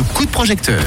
le 0.00 0.14
coup 0.14 0.24
de 0.24 0.30
projecteur. 0.30 0.80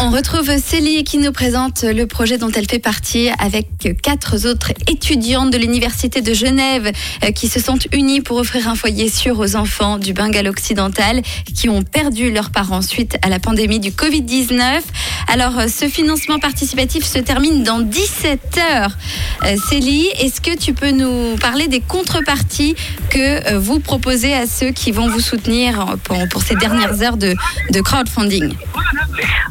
On 0.00 0.10
retrouve 0.10 0.48
Célie 0.58 1.02
qui 1.02 1.18
nous 1.18 1.32
présente 1.32 1.82
le 1.82 2.06
projet 2.06 2.38
dont 2.38 2.52
elle 2.52 2.68
fait 2.68 2.78
partie 2.78 3.30
avec 3.40 3.66
quatre 4.00 4.46
autres 4.46 4.70
étudiantes 4.88 5.50
de 5.50 5.58
l'Université 5.58 6.20
de 6.20 6.32
Genève 6.32 6.92
euh, 7.24 7.32
qui 7.32 7.48
se 7.48 7.58
sont 7.58 7.78
unies 7.92 8.20
pour 8.20 8.36
offrir 8.36 8.68
un 8.68 8.76
foyer 8.76 9.08
sûr 9.08 9.40
aux 9.40 9.56
enfants 9.56 9.98
du 9.98 10.12
Bengale 10.12 10.46
occidental 10.46 11.22
qui 11.52 11.68
ont 11.68 11.82
perdu 11.82 12.30
leurs 12.30 12.50
parents 12.50 12.80
suite 12.80 13.18
à 13.22 13.28
la 13.28 13.40
pandémie 13.40 13.80
du 13.80 13.90
Covid-19. 13.90 14.82
Alors, 15.26 15.58
euh, 15.58 15.66
ce 15.66 15.88
financement 15.88 16.38
participatif 16.38 17.04
se 17.04 17.18
termine 17.18 17.64
dans 17.64 17.80
17 17.80 18.58
heures. 18.58 18.96
Euh, 19.44 19.56
Célie, 19.68 20.06
est-ce 20.20 20.40
que 20.40 20.56
tu 20.56 20.74
peux 20.74 20.92
nous 20.92 21.36
parler 21.38 21.66
des 21.66 21.80
contreparties 21.80 22.76
que 23.10 23.56
vous 23.56 23.80
proposez 23.80 24.32
à 24.32 24.46
ceux 24.46 24.70
qui 24.70 24.92
vont 24.92 25.08
vous 25.08 25.20
soutenir 25.20 25.96
pour, 26.04 26.42
ces 26.42 26.54
dernières 26.54 27.02
heures 27.02 27.16
de 27.16 27.34
crowdfunding? 27.80 28.54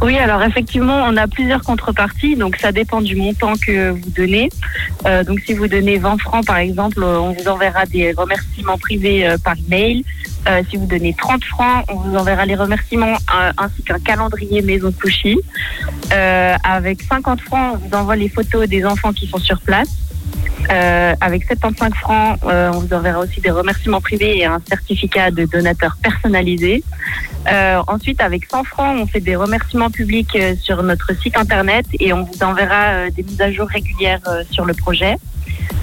Oui, 0.02 0.18
alors 0.18 0.44
effectivement, 0.44 1.04
on 1.06 1.18
a 1.18 1.28
plusieurs 1.28 1.64
contreparties, 1.64 2.36
donc 2.36 2.58
ça 2.58 2.72
dépend 2.72 3.02
du 3.02 3.16
montant 3.16 3.54
que 3.56 3.90
vous 3.90 4.10
donnez. 4.16 4.50
Euh, 5.06 5.24
donc 5.24 5.40
si 5.46 5.54
vous 5.54 5.68
donnez 5.68 5.98
20 5.98 6.20
francs 6.20 6.46
par 6.46 6.58
exemple, 6.58 7.02
euh, 7.02 7.20
on 7.20 7.32
vous 7.32 7.48
enverra 7.48 7.86
des 7.86 8.12
remerciements 8.12 8.78
privés 8.78 9.28
euh, 9.28 9.38
par 9.38 9.56
email. 9.68 10.04
Euh, 10.48 10.62
si 10.70 10.78
vous 10.78 10.86
donnez 10.86 11.14
30 11.14 11.44
francs, 11.44 11.86
on 11.90 11.96
vous 11.96 12.16
enverra 12.16 12.46
les 12.46 12.56
remerciements 12.56 13.18
euh, 13.36 13.52
ainsi 13.58 13.84
qu'un 13.84 14.00
calendrier 14.00 14.62
maison. 14.62 14.94
Euh, 16.14 16.56
avec 16.64 17.02
50 17.02 17.42
francs, 17.42 17.76
on 17.76 17.88
vous 17.88 17.96
envoie 17.96 18.16
les 18.16 18.30
photos 18.30 18.68
des 18.68 18.86
enfants 18.86 19.12
qui 19.12 19.28
sont 19.28 19.40
sur 19.40 19.60
place. 19.60 19.90
Euh, 20.70 21.16
avec 21.22 21.46
75 21.46 21.94
francs, 21.94 22.40
euh, 22.44 22.72
on 22.74 22.80
vous 22.80 22.94
enverra 22.94 23.20
aussi 23.20 23.40
des 23.40 23.52
remerciements 23.52 24.02
privés 24.02 24.40
et 24.40 24.46
un 24.46 24.60
certificat 24.68 25.32
de 25.32 25.46
donateur 25.46 25.96
personnalisé. 26.02 26.84
Euh, 27.50 27.82
ensuite, 27.88 28.20
avec 28.20 28.46
100 28.50 28.66
francs, 28.66 28.98
on 29.00 29.08
fait 29.08 29.22
des 29.22 29.36
remerciements 29.36 29.90
publics 29.90 30.36
euh, 30.36 30.56
sur 30.62 30.84
notre 30.84 31.16
site 31.16 31.38
internet 31.38 31.86
et 32.00 32.12
on 32.12 32.24
vous 32.24 32.44
enverra 32.44 32.90
euh, 32.90 33.10
des 33.10 33.24
mises 33.24 33.40
à 33.40 33.52
jour 33.52 33.68
régulières 33.68 34.20
euh, 34.28 34.44
sur 34.52 34.66
le 34.66 34.74
projet. 34.74 35.16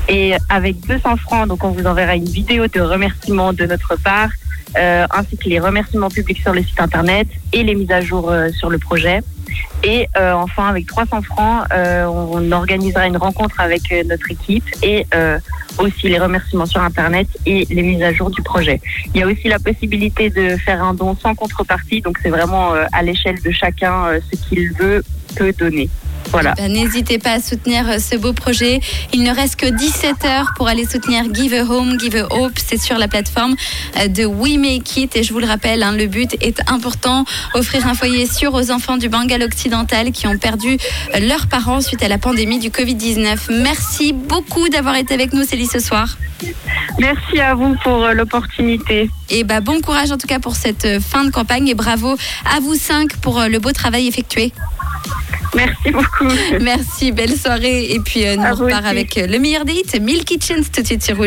Et 0.08 0.34
avec 0.50 0.80
200 0.86 1.16
francs, 1.16 1.48
donc 1.48 1.64
on 1.64 1.70
vous 1.70 1.86
enverra 1.86 2.14
une 2.14 2.28
vidéo 2.28 2.66
de 2.66 2.80
remerciements 2.80 3.54
de 3.54 3.64
notre 3.64 3.96
part, 3.96 4.28
ainsi 4.76 5.38
que 5.38 5.48
les 5.48 5.58
remerciements 5.58 6.10
publics 6.10 6.42
sur 6.42 6.52
le 6.52 6.62
site 6.62 6.78
internet 6.78 7.26
et 7.54 7.62
les 7.62 7.74
mises 7.74 7.90
à 7.90 8.02
jour 8.02 8.30
sur 8.52 8.68
le 8.68 8.76
projet. 8.78 9.22
Et 9.84 10.08
euh, 10.16 10.32
enfin, 10.32 10.68
avec 10.68 10.86
300 10.86 11.22
francs, 11.22 11.66
euh, 11.72 12.06
on, 12.06 12.50
organisera 12.52 13.06
une 13.06 13.18
rencontre 13.18 13.60
avec 13.60 13.92
euh, 13.92 14.02
notre 14.04 14.30
équipe 14.30 14.64
et 14.82 15.06
aussi 15.78 16.08
les 16.08 16.18
remerciements 16.18 16.66
sur 16.66 16.80
Internet 16.80 17.26
et 17.46 17.66
les 17.68 17.82
mises 17.82 18.02
à 18.02 18.12
jour 18.12 18.30
du 18.30 18.42
projet. 18.42 18.80
Il 19.12 19.20
y 19.20 19.24
a 19.24 19.26
aussi 19.26 19.48
la 19.48 19.58
possibilité 19.58 20.30
de 20.30 20.56
faire 20.56 20.82
un 20.82 20.94
don 20.94 21.16
sans 21.16 21.34
contrepartie, 21.34 22.00
donc 22.00 22.16
c'est 22.22 22.30
vraiment 22.30 22.72
à 22.92 23.02
l'échelle 23.02 23.40
de 23.42 23.50
chacun 23.50 24.20
ce 24.20 24.48
qu'il 24.48 24.72
veut 24.72 25.02
peut 25.34 25.52
donner. 25.52 25.90
Voilà. 26.30 26.54
Ben, 26.54 26.72
N'hésitez 26.72 27.18
pas 27.18 27.32
à 27.32 27.40
soutenir 27.40 27.88
euh, 27.88 27.98
ce 27.98 28.16
beau 28.16 28.32
projet. 28.32 28.80
Il 29.12 29.22
ne 29.22 29.34
reste 29.34 29.56
que 29.56 29.66
17 29.66 30.24
heures 30.24 30.52
pour 30.56 30.68
aller 30.68 30.86
soutenir 30.86 31.24
Give 31.32 31.54
a 31.54 31.62
Home, 31.64 31.98
Give 31.98 32.16
a 32.16 32.26
Hope. 32.34 32.58
C'est 32.58 32.80
sur 32.80 32.98
la 32.98 33.08
plateforme 33.08 33.54
euh, 33.98 34.08
de 34.08 34.24
We 34.24 34.56
Make 34.58 34.96
It. 34.96 35.16
Et 35.16 35.22
je 35.22 35.32
vous 35.32 35.40
le 35.40 35.46
rappelle, 35.46 35.82
hein, 35.82 35.92
le 35.92 36.06
but 36.06 36.36
est 36.40 36.60
important. 36.70 37.24
Offrir 37.54 37.86
un 37.86 37.94
foyer 37.94 38.26
sûr 38.26 38.54
aux 38.54 38.70
enfants 38.70 38.96
du 38.96 39.08
Bengale 39.08 39.42
occidental 39.42 40.12
qui 40.12 40.26
ont 40.26 40.36
perdu 40.38 40.76
euh, 41.14 41.20
leurs 41.20 41.46
parents 41.46 41.80
suite 41.80 42.02
à 42.02 42.08
la 42.08 42.18
pandémie 42.18 42.58
du 42.58 42.70
Covid-19. 42.70 43.62
Merci 43.62 44.12
beaucoup 44.12 44.68
d'avoir 44.68 44.96
été 44.96 45.14
avec 45.14 45.32
nous, 45.32 45.44
Célie, 45.44 45.66
ce 45.66 45.78
soir. 45.78 46.16
Merci 46.98 47.40
à 47.40 47.54
vous 47.54 47.74
pour 47.82 48.04
euh, 48.04 48.12
l'opportunité. 48.12 49.10
Et 49.30 49.44
bah, 49.44 49.60
bon 49.60 49.80
courage 49.80 50.12
en 50.12 50.18
tout 50.18 50.26
cas 50.26 50.38
pour 50.38 50.56
cette 50.56 50.84
euh, 50.84 51.00
fin 51.00 51.24
de 51.24 51.30
campagne. 51.30 51.68
Et 51.68 51.74
bravo 51.74 52.16
à 52.44 52.60
vous 52.60 52.74
cinq 52.74 53.16
pour 53.16 53.40
euh, 53.40 53.48
le 53.48 53.58
beau 53.58 53.72
travail 53.72 54.06
effectué. 54.06 54.52
Merci 55.54 55.90
beaucoup. 55.90 56.28
Merci, 56.60 57.12
belle 57.12 57.36
soirée. 57.36 57.92
Et 57.92 58.00
puis, 58.00 58.26
euh, 58.26 58.36
nous 58.36 58.42
À 58.42 58.52
on 58.52 58.56
repart 58.56 58.84
avec 58.86 59.16
euh, 59.18 59.26
le 59.26 59.38
meilleur 59.38 59.64
des 59.64 59.72
hits, 59.72 60.00
Mill 60.00 60.24
Kitchens 60.24 60.70
tout 60.72 60.82
de 60.82 60.86
suite 60.86 61.02
sur. 61.02 61.16